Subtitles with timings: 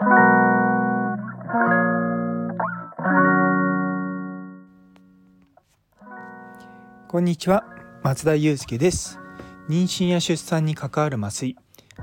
[0.00, 0.04] こ
[7.18, 7.64] んにちは。
[8.04, 9.18] 松田祐介です。
[9.68, 11.56] 妊娠や出産に関わる麻酔。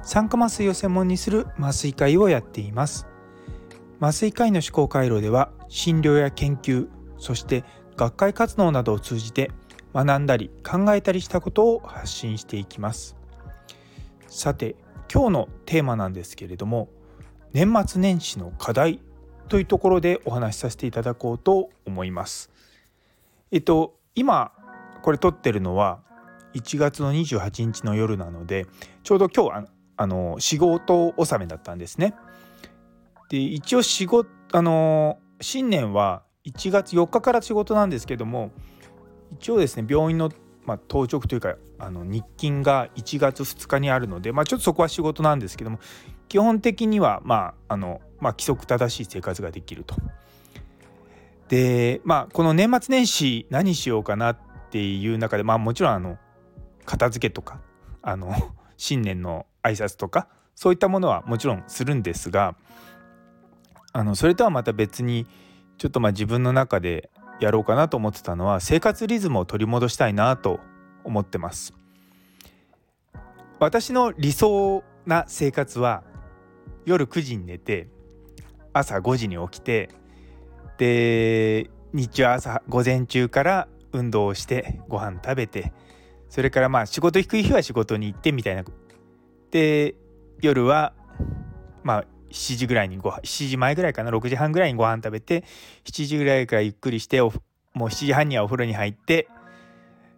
[0.03, 3.07] 酸化麻酔を専門にする麻酔会をやっています。
[4.01, 7.63] 麻酔科医の思考回路では診療や研究そして
[7.95, 9.51] 学会活動などを通じて
[9.93, 13.15] 学んだり考えたりしたことを発信していきます。
[14.27, 14.75] さて
[15.09, 16.89] 今日のテーマなんですけれども
[17.55, 18.99] 年末年始の課題
[19.47, 22.51] というところでお話しさせていただこうと思います。
[23.49, 24.51] えっと今
[25.03, 26.01] これ撮ってるのは
[26.53, 28.67] 1月の28日の夜なので
[29.03, 32.13] ちょうど今日あの仕事納めだったんですね。
[33.29, 38.51] で一応仕事あの新年は1月4日から仕事なんですけども
[39.39, 40.29] 一応ですね病院の、
[40.65, 45.79] まあ、当直というかあの日勤が1月2日にあるので、まあ、ちょっとそこは仕事なんですけども
[46.27, 49.95] 基本的には、まああのまあ、規則正しい生活ができると。
[51.47, 54.37] でまあこの年末年始何しようかなっ
[54.71, 56.17] ていう中でまあもちろんあの
[56.85, 57.59] 片付けとか
[58.01, 58.33] あの
[58.77, 62.55] 新年の挨拶とかそういったものはもちろんするんですが
[63.93, 65.27] あのそれとはまた別に
[65.77, 70.59] ちょっとまあ自分の中でやろうかなと思ってたのは生活リズムを取り戻したいなと
[71.03, 71.73] 思ってます
[73.59, 76.03] 私の理想な生活は
[76.85, 77.87] 夜9時に寝て
[78.73, 79.89] 朝5時に起きて
[80.77, 85.73] で日中朝午前中から運動をしてご飯食べて
[86.29, 88.65] それからまあ仕事低い日は仕事に行ってみたいな。
[89.51, 89.95] で
[90.41, 90.93] 夜は
[91.83, 95.45] まあ7時ぐらいにご7時前ぐらいかな6時半ぐらいにご飯食べて
[95.85, 97.31] 7時ぐらいからゆっくりしてもう
[97.83, 99.29] 7時半にはお風呂に入って、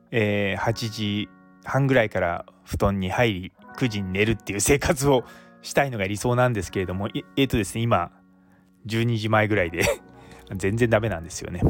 [0.10, 1.30] えー、8時
[1.64, 5.24] 半ぐらいから布団に入り9時に寝るっていう生活を
[5.62, 8.12] したいのが理想なんですけれどもえっ、とですね今
[8.86, 9.84] 12時前ぐらいで
[10.56, 11.62] 全然ダメなんですよね。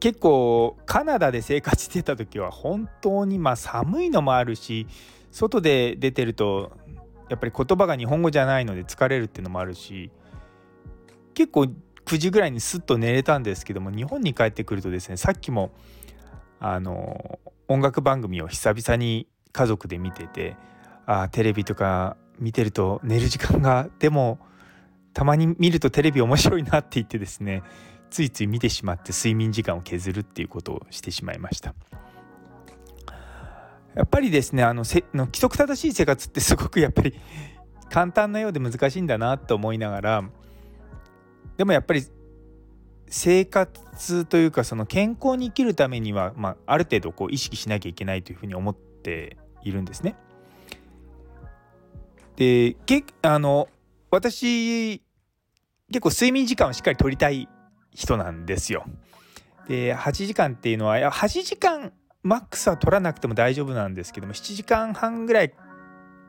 [0.00, 4.86] 結構カナダで生活してた時は本当にまあ寒いのもあるし
[5.30, 6.76] 外で出てると
[7.30, 10.10] やっぱり言葉が日本語じゃないので疲れるっていうのもあるし
[11.32, 11.68] 結構
[12.04, 15.70] 9時ぐらいにスッと寝れたんですけども日本に帰ってくるとですねさっきも
[16.60, 20.56] あの音楽番組を久々に家族で見てて
[21.06, 24.38] あテレビとか見てると寝る時間がでも
[25.12, 27.62] たまに見るとテレビ面白いなって言ってですね
[28.10, 31.74] ついつい見てしまって睡眠時間を削るっていうことをしてしまいました。
[33.94, 37.14] やっぱりですねあのせの規則正しい生活ってすごくやっぱり
[37.90, 40.24] 簡単なようで難しいんだなと思いながら
[41.56, 42.04] でもやっぱり
[43.08, 50.16] 生活というかその健康に生きるためには、まあ、ある程度こう意識しなきゃいけないというふうに思っているんですね。
[52.36, 53.68] でけあの
[54.10, 55.02] 私
[55.88, 57.48] 結構睡眠時間をしっかりとりたい
[57.92, 58.84] 人なんですよ。
[59.68, 61.92] で8時間っていうのは8時間
[62.22, 65.54] マックスは取らなくても大丈夫なんですけども7時間半ぐらい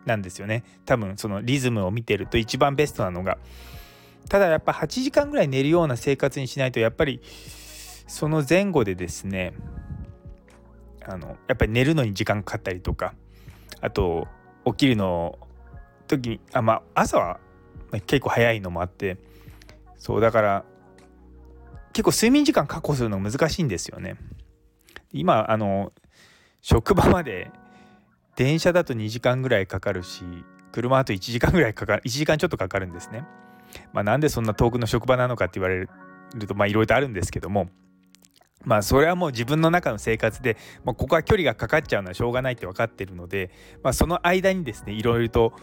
[0.06, 3.38] なんですよね多分そのリズムを見てると一番ベストなのが
[4.30, 7.22] ただやっぱ8時間ぐらい寝るような生活にしないとやっぱり
[8.08, 9.54] その前後でですね
[11.06, 13.14] あのやっぱり寝るのに時間かかったりとか
[13.82, 14.28] あと
[14.66, 15.38] 起きるの
[16.08, 17.40] 時にあまあ朝は
[18.08, 19.18] 結構早いのもあって
[19.98, 20.66] そうだから
[21.94, 24.18] 結構睡眠時間確保するの難しいんですよね。
[25.14, 25.94] 今あの
[26.62, 27.52] 職場まで
[28.36, 30.24] 電車だと2時間ぐらいかかるし
[30.74, 33.24] 車だと1時間ぐらいかかる1時間ちょっとかかるんですね。
[33.94, 35.90] まあ、なんでそんな遠くの職場なのかって言われる
[36.48, 37.70] とまあいろいろとあるんですけども
[38.64, 43.52] まあそれはもう自分の中の生活で、まあ、ここは距離がかかっちゃうのはしょうがないって分かってるので、
[43.84, 45.54] まあ、その間にですねいろいろと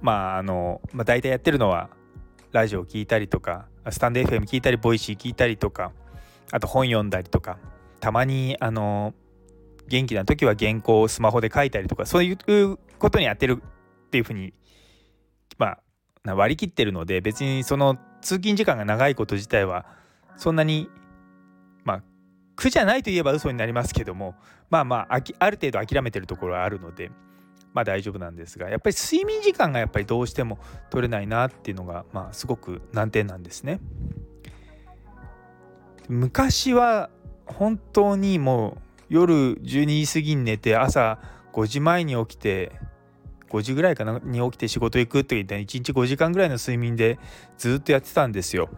[0.00, 1.90] まああの、まあ、大体やってるのは
[2.52, 5.92] ラジオ聞いたりとかスタンド FM 聞いたり Voicy 聞いたりとか
[6.52, 7.58] あと本読んだりとか
[8.00, 9.14] たまにあの
[9.88, 14.52] 元気な時は原稿をスマホで書いたりとかそういうことにやってるっていうふうに
[15.58, 15.78] ま
[16.24, 19.86] あ割り切ってるので別にその通勤時間が長いこと自体は
[20.36, 20.88] そんなに
[21.84, 22.02] まあ
[22.56, 24.34] 苦じゃないといえば嘘になりますけども
[24.70, 27.10] まあまあある程度諦めてるところはあるので
[27.76, 30.58] まあ大丈夫なんですがやっぱり睡眠時間がやっぱりどうしても
[30.88, 33.80] 取れないなっていうのがまあすごく難点なんですね。
[36.08, 37.10] 昔は
[37.44, 38.80] 本当にもう
[39.10, 41.18] 夜12時過ぎに寝て朝
[41.52, 42.72] 5時前に起きて
[43.50, 47.18] 5時ぐらいかなに起きて仕事行くって言って1日5時間ぐらいの睡眠で
[47.58, 48.70] ずっとやってたんですよ。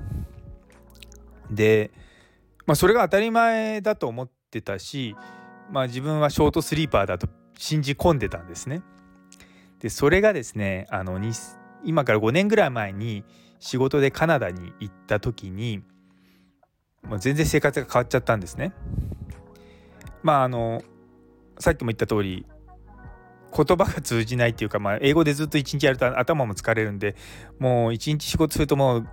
[1.53, 1.93] で、
[2.67, 5.15] まあ、それが当たり前だと思ってたし、
[5.71, 7.29] まあ、自分はショートスリーパーだと
[7.59, 8.83] 信じ込んでたんですね。
[9.81, 11.21] でそれがですねあの
[11.85, 13.25] 今から5年ぐらい前に
[13.59, 15.83] 仕事でカナダに行った時に
[17.03, 18.73] もう全然生活が変わっちゃったんですね。
[20.23, 20.83] まああの
[21.59, 22.47] さっきも言った通り
[23.57, 27.17] 言葉が通じないっていうか、まあ、英語でずっと一日やると頭も疲れるんで
[27.59, 29.09] もう一日仕事するともう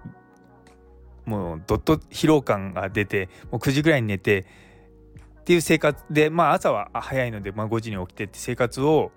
[1.25, 4.45] もうどっと疲労感が出てもう9時ぐらいに寝て
[5.45, 9.11] っていう生活でまあ朝は早いので、まあ、5時に起きてって生活を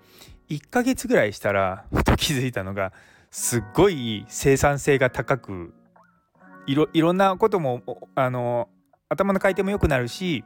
[0.47, 2.93] 1ヶ月ぐらいしたらふと気づいたのが
[3.31, 5.73] すっごい生産性が高く
[6.67, 7.81] いろいろんなことも
[8.13, 8.69] あの
[9.09, 10.43] 頭の回転も良くなるし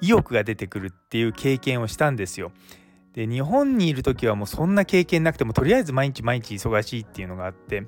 [0.00, 2.52] 意欲が出てくるっていう経験をしたんですよ。
[3.12, 7.82] で日本にいる時はもうそんな経験なくてもとりあえず毎日毎日忙しいっていうのがあって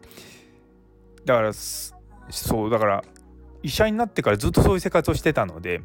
[1.24, 3.04] だからそうだから
[3.62, 5.82] 医者になってからずっとそういう生活をしてたので、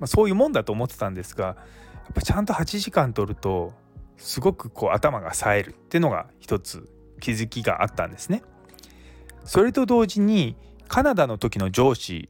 [0.00, 1.56] まあ、そういうもんだと思ってたんですがやっ
[2.14, 3.72] ぱちゃんと8時間取ると
[4.16, 6.88] すごくこう頭が冴えるっていうのが一つ
[7.20, 8.42] 気づきがあったんですね。
[9.44, 10.56] それと同時に
[10.88, 12.28] カナダの時の上司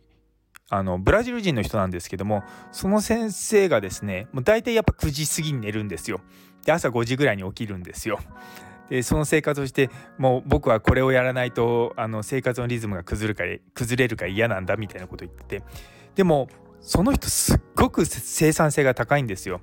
[0.70, 2.42] あのブラジル人の人なんですけども
[2.72, 6.20] その先生がですねもう大体やっぱ9時過ぎに寝るんですよ。
[6.64, 8.18] で朝5時ぐらいに起きるんですよ。
[8.90, 15.62] でその生活をしてもう僕はこれをやらないとあの生活のリズムが崩れるか崩れるか嫌なんだみたいなこと言ってて
[16.14, 16.48] でも
[16.80, 19.60] その人すっごく生産性が高いんですよ。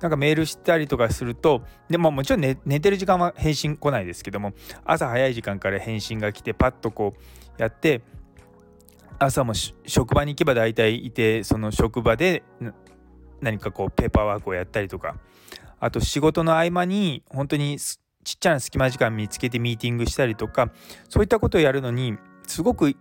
[0.00, 4.52] なんかメールしたりとかするとでももちろん寝寝てる時間は返信来ないですけども
[4.84, 8.02] 朝早い時間から返信が来てパッとこうやって
[9.18, 9.54] 朝も
[9.86, 12.42] 職場に行けば大体いてその職場で
[13.40, 15.16] 何かこうペーパーワークをやったりとか
[15.80, 17.98] あと仕事の合間に本当にち
[18.34, 20.70] っちゃな隙間時間見つけてミーティングしたりとか
[21.08, 22.16] そういったことをやるのに
[22.46, 22.94] すごく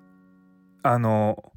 [0.84, 1.52] あの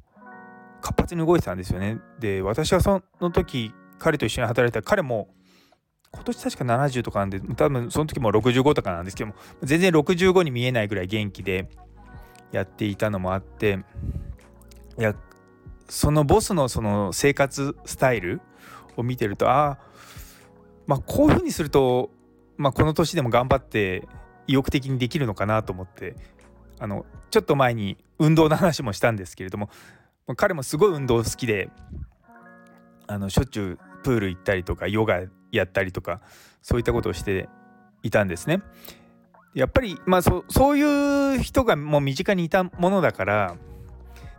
[0.81, 1.99] 活発に動いてたんですよね。
[2.19, 5.29] で私はその時彼と一緒に働いてた彼も
[6.11, 11.69] 今年確か70とかなんで多分その時も65とかなんですけども全然65に見えないぐらい元気で
[12.51, 13.79] やっていたのもあって
[14.97, 15.15] いや
[15.87, 18.41] そのボスのその生活スタイル
[18.97, 19.77] を見てるとああ
[20.87, 22.09] まあこういうふうにすると、
[22.57, 24.07] まあ、この年でも頑張って
[24.47, 26.15] 意欲的にできるのかなと思って
[26.79, 29.69] あのちょっと前に運動の話もしたんですけれども
[30.35, 31.69] 彼もすごい運動好きで
[33.07, 35.21] あのしょっちゅうプール行ったりとかヨガ
[35.51, 36.21] やったりとか
[36.61, 37.49] そういったことをして
[38.03, 38.61] いたんですね。
[39.55, 43.55] やっぱりまあそそういう人がもう身近にいたものだから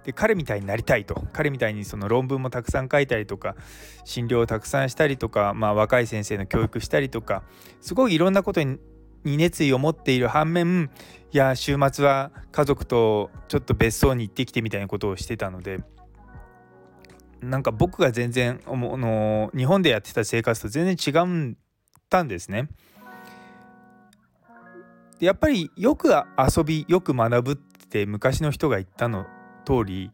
[0.04, 3.56] で彼みたいになりたいと彼みたいにその論文もたくさん書いたりとか
[4.04, 7.42] 診療をたくさんしたりとか、まあ、若い先生の教育したりとか
[7.80, 8.78] すごいいろんなことに
[9.24, 10.90] に熱意を持っている反面
[11.32, 15.80] いや週末は家族とちょっと別荘に行ってきてみたいなことをしてたので
[17.40, 21.56] なんか僕が全然あの日本でやってた生活と全然違っ
[22.08, 22.68] たんですね。
[25.18, 29.26] でやっぱりよく遊びよく学ぶって昔の人が言ったの
[29.64, 30.12] 通りやっ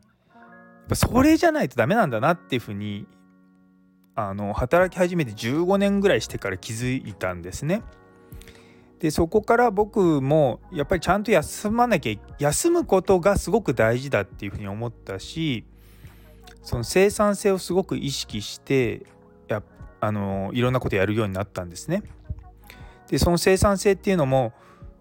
[0.89, 3.07] ぱそれじゃないとダメなんだなっていうふうに
[4.15, 7.83] あの働き始めて15年ぐらいしてから気づいたんですね。
[9.01, 15.65] でそこから僕もやっぱりちゃんと休まなきゃ休むことがすごく大事だっていうふうに思ったし
[16.63, 19.05] その生産性をすごく意識して
[19.49, 19.63] や
[20.01, 22.03] あのいろんなことやるようになったんですね。
[23.09, 24.53] でその生産性っていうのも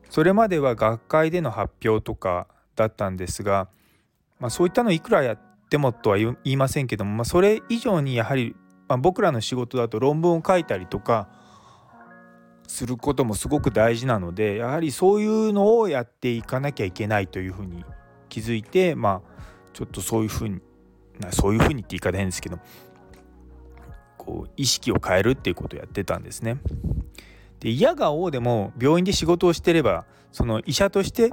[0.09, 3.67] それまでは学会での発表とかだったんですが、
[4.39, 5.39] まあ、そういったのいくらやっ
[5.69, 8.55] てもとは言いませんけども、まあ、それ以上にやはり、
[8.87, 11.27] まあ、僕らの仕事だと論文を書いたりとか
[12.67, 17.85] することもすごく大事なのでやはりそういうのをやっていかなきゃいけないというふうに
[18.29, 19.43] 気づいてまあ
[19.73, 20.61] ちょっとそういうふうに
[21.31, 22.59] そういうふうにって言い方変ですけど
[24.17, 26.57] こう意識を変えるっていうことをやってたんですね。
[27.59, 31.31] で嫌が王でも病院で仕事をしてればその医者として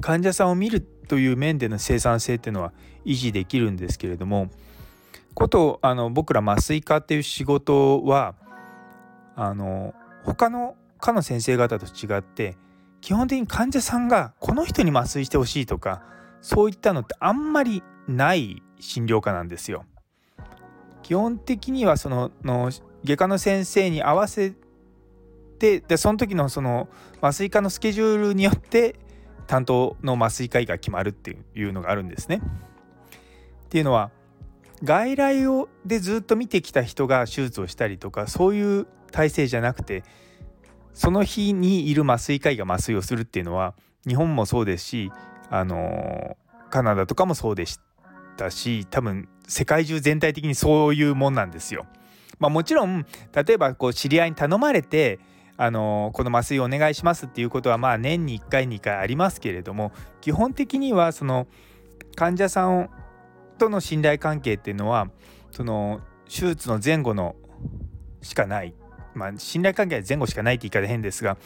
[0.00, 2.72] 患者さんを見るという面での生産性っていうのは
[3.04, 4.50] 維持できるんですけれども
[5.34, 8.34] ことあの僕ら麻酔科っていう仕事は
[9.36, 12.56] あの他の科の先生方と違って
[13.00, 16.02] 基本的に患者さんがこの人に麻酔してほしいとか
[16.40, 19.84] そういったのってあんまりない診療科なんですよ。
[21.02, 22.70] 基本的にはそのの
[23.04, 24.54] 外科の先生に合わせ
[25.58, 26.88] てでその時のその
[27.20, 28.96] 麻酔科のスケジュールによって
[29.46, 32.40] 担当の麻酔科医が決まるっていうのがあるんですね。
[33.66, 34.10] っていうのは
[34.84, 40.04] 外来をでずっと見てきた人が手術をしたりとかそういう体制じゃなくて
[40.92, 43.74] その日にいる麻酔科医が麻酔をするっていうのは
[44.06, 45.10] 日本もそうですし
[45.50, 46.36] あの
[46.70, 47.78] カナダとかもそうでし
[48.36, 51.86] たし多分世界中全体的にそういうもんなんですよ。
[52.38, 55.20] まあ、もちろん例えばこう知り合いに頼まれて
[55.56, 61.46] あのこの麻酔お願いしますっていうことはまあ年に1回2回ありますけれども基本的にはその
[62.14, 62.88] 患者さんを
[63.56, 65.08] との信頼関係っていうのは
[65.50, 67.36] その手術の前後の
[68.22, 68.74] しかない
[69.14, 71.36] まあ信頼関係は前後しかないって言い方変ですが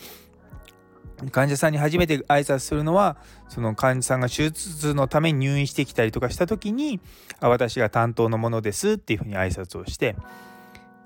[1.32, 6.98] 患者さんに初めて挨拶するのはその患者さんが手術のために入院してきたりとかした時に
[7.40, 10.16] 「あ私が担当のものです」っていうふうに挨拶をして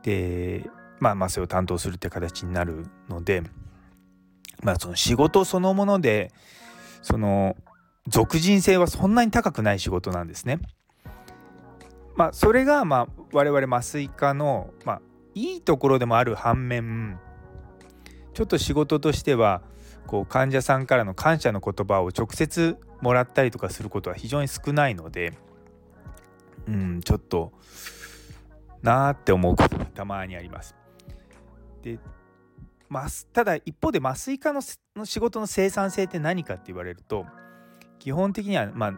[0.02, 0.70] で
[1.00, 3.42] まあ麻酔を担当するって形になるので
[4.62, 6.32] まあその仕事そのもので
[7.02, 7.56] その
[8.06, 10.61] 属人性はそんなに高くない仕事なんですね。
[12.16, 15.02] まあそれがまあ我々麻酔科のまあ
[15.35, 17.18] いいところでもある反面
[18.33, 19.62] ちょっと仕事としては
[20.06, 25.33] こう患者さんからの感謝の言葉を直接もらったりとかすることは非常に少ないので
[26.68, 27.52] うんちょっと
[28.83, 30.75] なーって思うことがたまにあります。
[31.83, 31.99] で
[33.33, 37.26] ただ一方で麻酔科の仕事の生産性って何かって言われると
[37.99, 38.94] 基本的にはまあ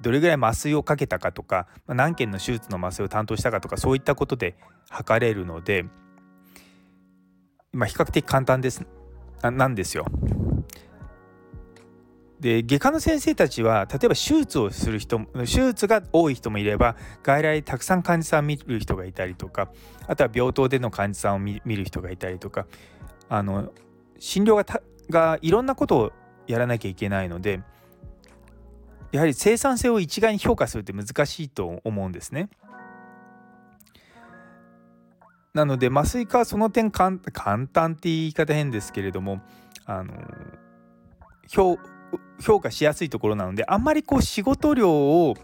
[0.00, 4.56] どれぐらい麻酔をかけたかとか何件の手術の麻酔を担当したかとかそういったことで
[4.88, 5.84] 測れるので、
[7.72, 8.86] まあ、比較的簡単です
[9.42, 10.04] なんですよ。
[12.40, 19.70] で外科の先生たちは例えば手術をする人手術が多い人もいれば外来たくさん患者さんを見る人がいたりとか
[20.06, 22.66] あとは病棟での患者さんを見る人がいたりとか
[23.28, 23.70] あの
[24.18, 26.12] 診療ががいろんなことを
[26.46, 27.60] やらなきゃいけないので
[29.12, 32.48] やはり生産性を一概に評価するって難しいと思うんですね。
[35.52, 39.40] なので麻酔科はその点簡単って言い方変ですけれども
[39.84, 40.14] あの
[41.48, 45.34] 評価しやすいところなのであんまりこう仕事量を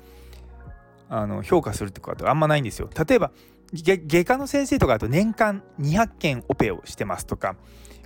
[1.08, 2.88] あの評価するってことはあんまないんですよ。
[3.08, 3.32] 例えば
[3.72, 7.56] 外科の先生とかだと年間200件オペをしてますとか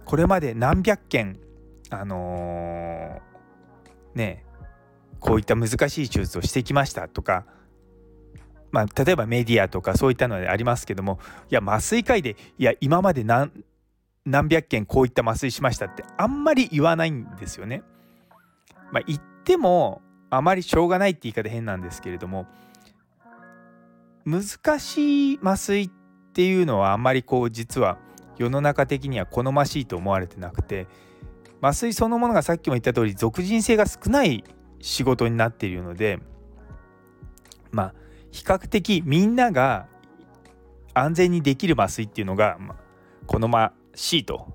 [0.07, 1.39] これまで何百件
[1.91, 4.45] あのー、ね
[5.21, 7.45] こういった難しい手術をしてきましたとか
[8.73, 11.19] まあ、例えばメディアとかそういったのでありますけども
[11.51, 13.53] いや麻酔科医でいや今まで何
[14.25, 17.83] 何百件こういった麻酔しましたってあんまり言わないんですよね。
[18.93, 22.47] まあ、言ってもあまりしょうがないって言い方変なんですけれども
[24.25, 25.91] 難しい麻酔っ
[26.33, 27.99] ていうのはあんまりこう実は
[28.37, 30.87] 世の中的には好ましいと思われてなくて
[31.63, 34.45] 麻酔そのものがさっきも言った通り属人性が少ない
[34.81, 36.19] 仕事になっているので
[37.71, 37.95] まあ
[38.31, 39.87] 比較的みんなが
[40.95, 42.77] 安全にできる麻酔っていうのが、まあ、
[43.27, 44.49] 好ましいと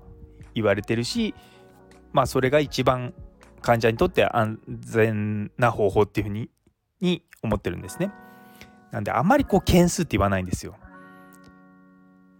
[0.54, 1.34] 言われてるし
[2.12, 3.14] まあそれが一番
[3.62, 6.50] 患者にとって安全な方法っていうふうに
[7.00, 8.10] に思ってるんですね。
[8.90, 10.76] なんであんまりこう件数って言わないんですよ。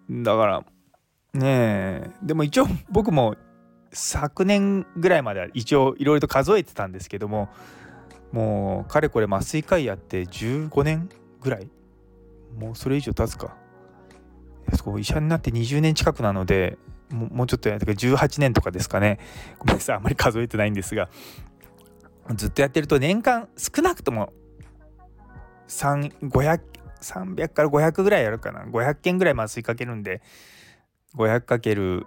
[0.08, 0.60] だから
[1.34, 3.36] ねえでも一応僕も
[3.92, 7.48] 昨年ぐらいまでは一応いろいろと数えてたんですけども
[8.32, 11.08] もうかれこれ麻酔科医やって15年
[11.40, 11.68] ぐらい？
[12.58, 13.56] もうそれ以上経つか？
[14.98, 16.76] 医者になって20年近くなので
[17.10, 19.20] もうちょっとやって18年とかですかね。
[19.58, 21.08] ごめんなさいあんまり数えてないんですが。
[22.34, 24.32] ずっとやってると年間少なくとも
[25.68, 26.60] 300
[27.00, 28.64] 300から500ぐらいやるかな。
[28.64, 30.20] 500件ぐらい麻酔かけるんで
[31.14, 32.04] 500かける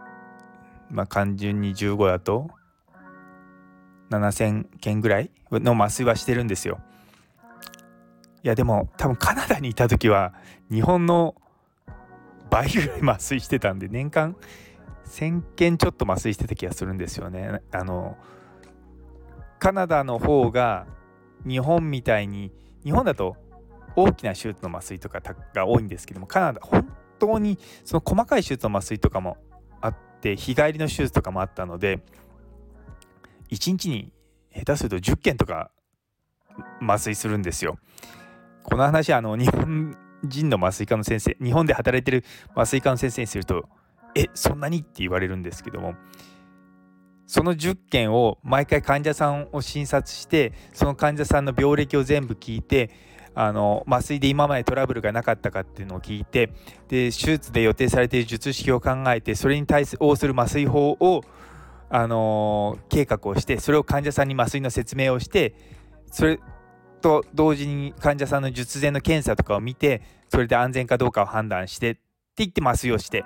[0.90, 2.50] まあ単純に15だと
[4.10, 6.80] 7000件ぐらいの麻酔はしてるんですよ。
[8.44, 10.34] いやでも多分カナダにいた時は
[10.72, 11.36] 日本の
[12.50, 14.36] 倍ぐらい麻酔してたんで年間
[15.06, 17.62] 1,000件ちょっと麻酔してた気がするんですよね。
[17.72, 18.18] あの
[19.60, 20.88] カナダの方が
[21.46, 22.52] 日本みたいに
[22.84, 23.36] 日本だと
[23.96, 25.22] 大きな手術の麻酔とか
[25.54, 26.88] が多いんですけどもカナダ本
[27.20, 29.38] 当にその細かい手術の麻酔とかも
[30.20, 32.02] あって日帰りの手術とかもあったので
[33.52, 34.12] 1日に
[34.54, 35.72] 下手すると10件とか
[36.82, 37.80] 麻酔するんですよ。
[38.64, 43.70] この話あの日本人の麻酔科の先生日本で働いてる麻酔科の先生にすると
[44.14, 45.96] 「えそんなに?」って言われるんですけども
[47.26, 52.92] その10件を毎回患者さんを診察してその患者さんの病歴を全部聞いて
[53.42, 56.48] あの麻酔で今までトラブルがなかったかっていうのを聞いて
[56.90, 61.22] で手術で予定されている術式を考えてそれに対応する麻酔法を
[61.90, 65.56] あの計画をしてそれを患者さんに麻酔の説明をして
[66.12, 66.42] それ
[67.00, 72.02] と同時に患者さんの術前の検査とかを見てそれで安全かどうかを判断してって
[72.40, 73.24] 言って麻酔をして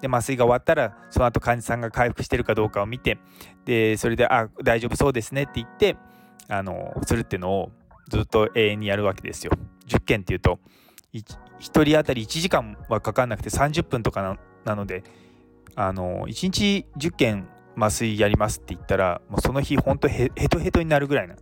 [0.00, 3.18] で麻酔が終わったらその後患者さんが回復してるかどうかを見て
[3.64, 5.96] でそれで「あ大丈夫そうですね」って言って
[6.48, 7.70] あのするっていうのを
[8.12, 9.52] ずっと永遠にやるわけですよ。
[9.88, 10.58] 10件っていうと
[11.14, 11.24] 1
[11.60, 15.02] 人当たり1時間はかかんなくて30分とかなので
[15.74, 21.36] あの1日10件麻酔やりますって言ったらもうその日ほんとヘトヘトになるぐらいな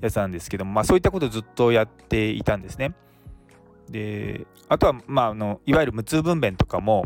[0.00, 2.94] やつなんですけども、まあ、そういったことをずっとやっていたんですね。
[3.90, 7.04] であとは、まあ、あのいわゆる無痛分娩とかも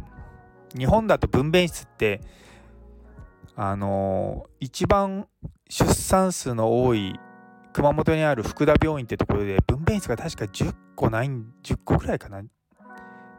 [0.76, 2.20] 日本だと分娩室って
[3.56, 5.26] あの一番
[5.70, 7.18] 出産数の多い
[7.72, 12.42] 熊本にある福田病院ってところで分娩室が確か10個ない10個ぐらいかな。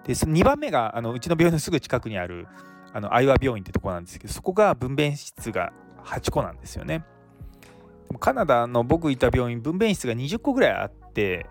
[0.06, 2.48] でその2番目があのうちの病院のすぐ近くにある
[2.94, 5.72] あの愛和病院ってとこなんですけどそこが分娩室が
[6.04, 7.04] 8個なんですよね。
[8.20, 11.46] カナダの僕いた病院分娩室が20個ぐらいあって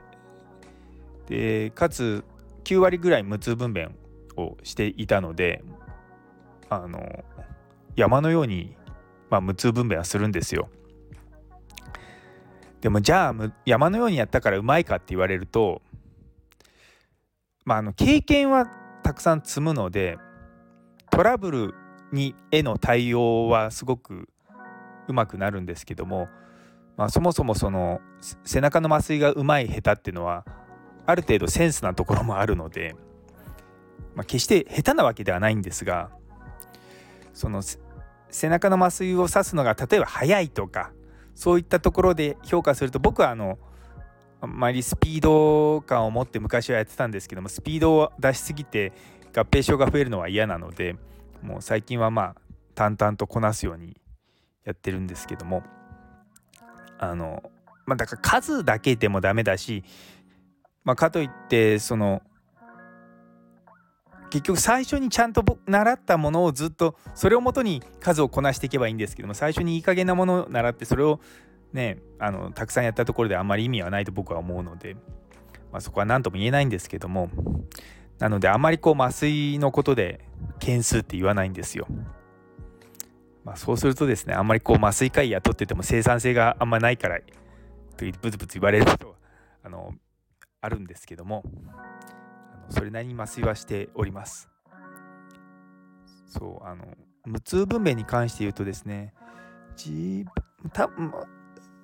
[1.26, 2.24] でかつ
[2.64, 3.90] 9割ぐらい無痛分娩
[4.36, 5.62] をしていたので
[6.68, 7.24] あの
[7.96, 8.76] 山のように、
[9.30, 10.68] まあ、無痛分娩はするんですよ。
[12.80, 15.82] でもじゃあ山のようにやったからうまいかって言われると
[17.64, 18.66] まああの経験は
[19.02, 20.18] たくさん積むので
[21.10, 21.74] トラブル
[22.12, 24.28] にへの対応はすごく
[25.08, 26.28] うまくなるんですけども、
[26.96, 28.00] まあ、そもそもその
[28.44, 30.44] 背中の麻酔がうまい下手っていうのは
[31.06, 32.94] ある程度センスなところもあるので、
[34.14, 36.10] まあ、決して下手なわけではないんですが
[37.32, 37.62] その
[38.30, 40.92] 背中の麻酔を刺すのが例えば速いとか
[41.40, 43.58] そういったところで評価すると僕はあの
[44.42, 48.92] あまりスピード感を持って昔はやってたんですけどもスピードを出しすぎて
[49.34, 50.96] 合併症が増えるのは嫌なので
[51.40, 52.34] もう最近はまあ
[52.74, 53.96] 淡々とこなすように
[54.66, 55.62] やってるんですけども
[56.98, 57.42] あの
[57.86, 59.82] まあだから数だけでもダメだし
[60.84, 62.20] まあかといってその
[64.30, 71.20] 結局最初にちゃんと習ったものをずっとそれをもとに数をこなしていけばいいんですけども最初にいい加減なものを習ってそれを
[71.72, 74.94] ねあのたくさんやったところであんまり意味はないと僕は思うので、
[75.72, 77.28] まあ、そこは何とも言えないんですけども
[78.18, 80.24] なのであまりこう麻酔のことで
[80.58, 81.86] 件数って言わないんですよ。
[83.44, 87.18] まあ、そうするとですねあんまりこう麻酔科医雇ってても生産性があんまないから
[87.96, 89.14] とブツブツ言われることは
[89.64, 89.94] あの
[90.60, 91.42] あるんですけども
[92.80, 94.48] それなりに麻酔はしております。
[96.26, 96.86] そうあの
[97.26, 99.12] 無痛分娩に関して言うとですね
[99.76, 100.24] じ
[100.72, 100.88] た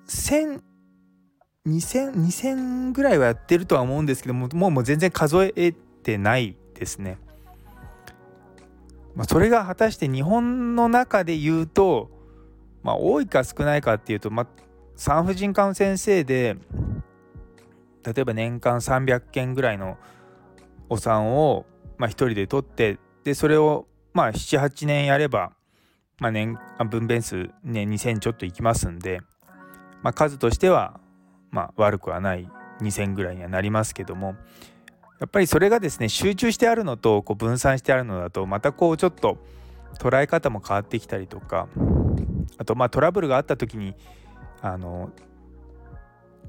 [0.07, 0.59] 1000
[1.67, 7.19] 2000, 2000ぐらいはやってるとは思うんですけどももうもう全然数えてないですね。
[9.13, 12.09] まあ、それが果たして日本の中で言うと、
[12.81, 14.47] まあ、多いか少ないかっていうと、まあ、
[14.95, 16.57] 産婦人科の先生で
[18.03, 19.99] 例えば年間300件ぐらいの
[20.89, 21.65] お産を、
[21.97, 25.51] まあ、1人で取ってでそれをまあ78年やれば、
[26.19, 26.57] まあ年、
[26.89, 29.21] 分娩数、ね、2000ちょっといきますんで、
[30.01, 30.99] まあ、数としては、
[31.51, 32.49] まあ、悪くはない
[32.81, 34.35] 2000ぐらいにはなりますけども
[35.19, 39.37] やっぱりそれがですね集中してあるのとこう分散してあるのだとまたこうちょっと
[39.99, 41.67] 捉え方も変わってきたりとか
[42.57, 43.95] あとまあトラブルがあった時に
[44.61, 45.11] あの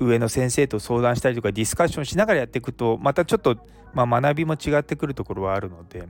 [0.01, 3.57] 上の先生と相談したりとかディスカッションしながらやっていくとまたちょっと、
[3.95, 6.07] まあ、学びも違ってくるところはあるので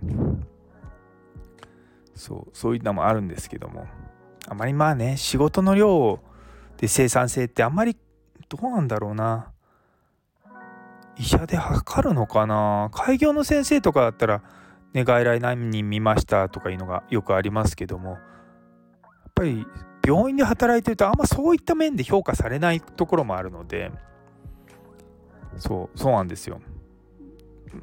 [2.15, 3.87] そうそういったのもあるんですけども。
[4.51, 6.21] あまりまあね仕事の量
[6.79, 7.97] で生産性ってあんまり
[8.49, 9.53] どうなんだろうな。
[11.17, 12.91] 医者で測るのかな。
[12.93, 14.43] 開業の先生とかだったら、
[14.95, 18.13] ね、外来何人見ましたとかいうのがよくありますけども。
[18.13, 18.21] やっ
[19.35, 19.67] ぱり
[20.05, 23.93] 病院で働いてるとあんまそういった面で評価されないところもあるので。
[25.57, 26.61] そうそうなんですよ。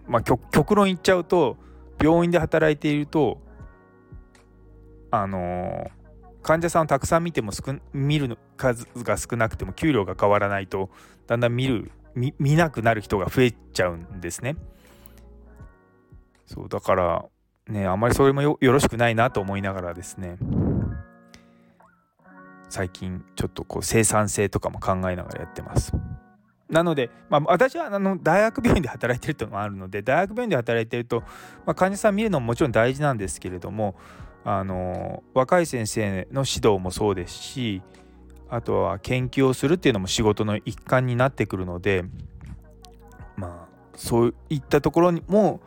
[0.07, 1.57] まあ極論言っちゃうと
[2.01, 3.41] 病院で働いていると
[5.11, 5.89] あの
[6.41, 7.51] 患者さんをたくさん見ても
[7.93, 10.89] 見る数が少なくても給料が変わらないと
[11.27, 14.55] だんだん見る見なくなる人が増えちゃうんですね。
[16.45, 17.25] そうだから
[17.67, 20.37] ねあんまりそれもよろしくないなと思いながらですね
[22.69, 25.93] 最近ちょっとこう生産性とかも考えながらやってます。
[26.69, 31.21] なので、まあ、私はあの大学病院で働いてるというのもあるので大学病院で働いてると、
[31.65, 33.95] まあ、患者さん見るのももちろん大事なんですけれども
[34.43, 37.81] あの若い先生の指導もそうですし
[38.49, 42.05] あとは研究をするっていうのも仕事の一環になってくるので
[43.35, 45.61] まあそういったところにも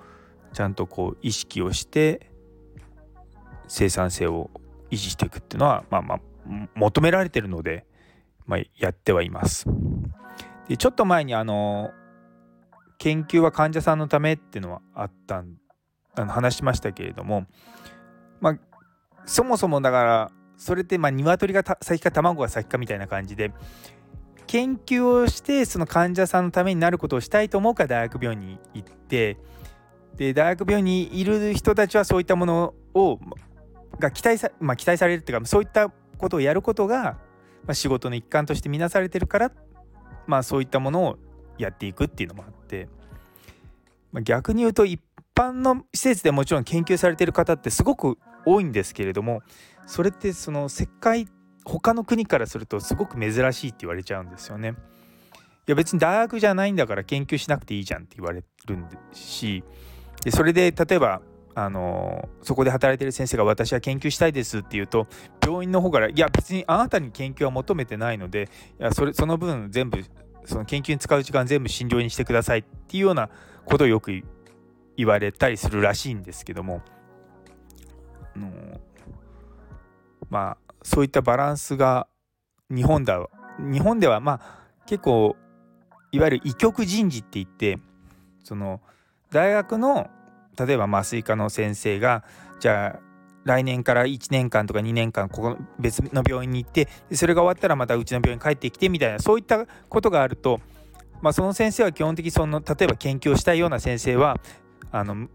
[0.53, 2.31] ちゃんとこう意識をして
[3.67, 4.51] 生産性を
[4.91, 6.21] 維持していくっていうのはまあまあ
[6.75, 7.85] 求められてるので、
[8.47, 9.67] まあ、やってはいます。
[10.69, 11.91] でちょっと前にあの
[12.99, 15.45] 研究は患者さんのためっていうのはあった
[16.15, 17.47] あの話しましたけれども、
[18.41, 18.59] まあ、
[19.25, 23.53] そもそもだからそれってまあ鶏が先か卵が先かみたいな感じで
[24.47, 29.37] 研究をしてその患者さんのためになることをしたいと思うから大学病院に行って
[30.17, 33.21] で大学病院にいる人たちはそういったものを
[33.99, 37.19] が期待さ,、まあ、期待されるっていうかそういったことをやることが、ま
[37.69, 39.53] あ、仕事の一環として見なされてるからっ、
[40.29, 41.19] まあ、そういったものを
[41.57, 42.89] やっていくっていうのもあって、
[44.13, 45.01] まあ、逆に言うと一
[45.35, 49.43] 般の施設でもちろん研究されてる方ってすごく多いんですけれども
[49.87, 51.27] それってその石灰
[51.65, 54.75] 他の国からするとすごく珍しいって言われちゃうんですよね。
[55.67, 59.63] いや別に大学じゃないんだから研究しなくていいじゃんって言われるんでし
[60.25, 61.21] でそれで例えば
[61.61, 65.09] あのそこで働いてる先生が私は研究したいですって言うと
[65.45, 70.05] 病院の方からいや別にあなたに研究は求めてないのでいやそれその分全部
[70.45, 73.29] その研究に使う時間全部診療にしてくださいっていうような
[73.65, 74.23] ことをよく
[74.97, 76.81] 言われたりするらしいんですけども、
[78.37, 78.51] あの
[80.31, 82.07] まあそういったバランスが
[82.71, 83.21] 日本だ
[83.59, 85.37] 日本ではまあ結構
[86.13, 87.79] いわゆる医局人事って言って
[88.45, 88.81] その
[89.31, 90.09] 大学の
[90.59, 92.25] 例えば麻酔科の先生が
[92.61, 93.09] じゃあ
[93.45, 100.61] 来年から1年間とか2年間ここ別の病院に行ってそれが終わったらまたうちの病院に帰ってきてみたいなそういったことがあると、
[101.23, 104.39] まあ、その先生は基本的にその例えば研究をしたいような先生は
[104.91, 105.29] あの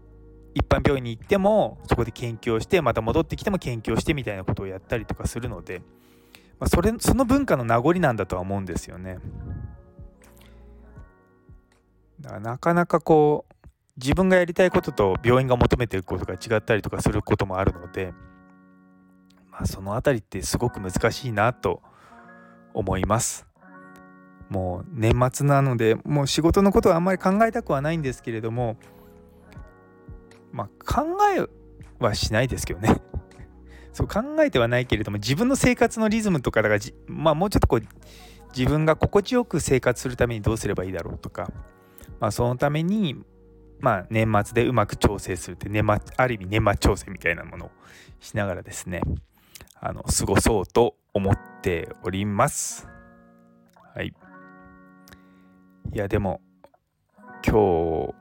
[0.54, 5.80] 一般病院に行ってもそこで研究をしてまた戻ってきても研究をしてみたいなことをやったりとかするので、
[6.60, 9.18] まあ、それその文化の名残なんだとは思うんですよね。
[12.40, 13.53] なかなかこう
[13.96, 18.12] 自分がやりたいことと病院が求めてることが違ったりとかすることもあるので、
[19.50, 21.80] まあ、その辺りってすごく難しいなと
[22.72, 23.46] 思います。
[24.50, 28.76] もう年末なのでもう仕事のことはあんまり考えたくはないんですけれども
[30.52, 31.48] まあ考え
[31.98, 33.00] はしないですけどね
[33.92, 37.80] そう考えてはないけれども自分の生活のリズムとかだからまあもうちょっとこう
[38.56, 41.50] 自分が心地よく生活するためにどうすればいいだろうとか、
[42.20, 43.16] まあ、そのために
[43.84, 47.70] まあ、年末でうまく調整するって年末ある意味年末調整みたいなものを
[48.18, 49.02] しながらですね
[49.78, 52.88] あの過ごそうと思っております。
[53.94, 54.14] はい。
[55.92, 56.40] いやでも
[57.46, 58.14] 今日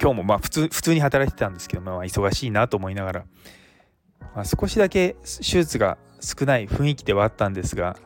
[0.00, 3.24] 今日もまあ普通普通に働いてたんですけど、まあ、忙しいなと思いながら、
[4.34, 7.96] まあ、少しだけ手術が少ない雰囲気ではあったんですが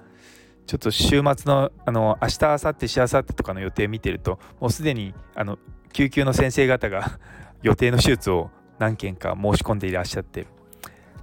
[0.66, 5.58] ちょっと週末のあの明日明後日しあさってとかの予定見てるともうすでにあの
[5.92, 7.18] 救急の先生方が
[7.62, 10.46] 予定の手術を何件か申し込んでいらっしゃって。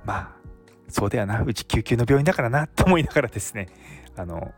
[0.05, 0.31] まあ
[0.87, 1.41] そうだよな。
[1.41, 3.67] うち救急の病院だからなと思いながらですね。
[4.15, 4.53] あの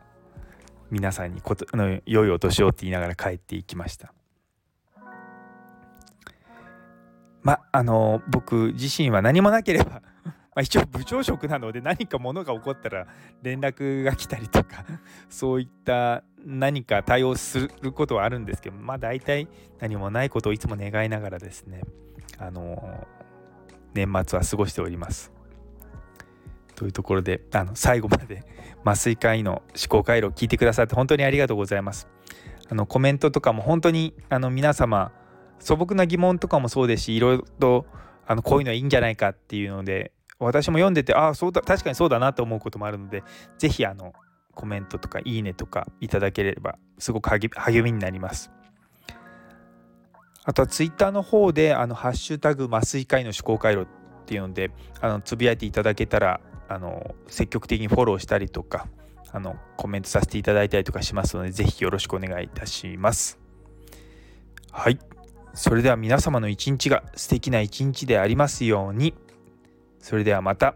[0.90, 4.14] 皆さんにことの良いお年をって言いながら帰っていきました。
[7.42, 10.02] まあの僕自身は何もなければ
[10.56, 13.08] まあ、一応部長職なので何か物が起こったら
[13.42, 14.86] 連絡が来たりとか
[15.30, 19.48] そういった何か対応することはあるんですけどまあ大体
[19.80, 21.82] 何もないことをいつも願いながらですね
[22.38, 23.08] あの
[23.94, 25.32] 年末は過ごしております。
[26.76, 28.44] というところであの最後まで
[28.84, 32.08] 麻酔科医の思考回路を聞いてくださって本当にありがとうございます。
[32.70, 35.12] あのコメントとかも本当にあの皆様
[35.60, 37.86] 素朴な疑問とかもそうですしいろいろと
[38.26, 40.12] あのこういうのはいいんじゃないかっていうので
[40.46, 43.24] 私も読んでてああそうだ確かにそうだなと思うこともあるので
[43.58, 44.14] 是非あの
[44.54, 48.52] コメントとかいいねとかいただければすごく励みになります。
[50.46, 58.88] あとはツイッターの方であのハッシュタグ麻酔科医の思考回路っていうのであのつぶやいていただけたらあの積極的にフォローしたりとか
[59.32, 63.40] あのコメントさせていただいたりとかしますのでぜひよろしくお願いいたします。
[64.72, 65.00] はい。
[65.54, 69.14] それでは皆様の一日が素敵な一日でありますように。
[70.04, 70.76] それではまた。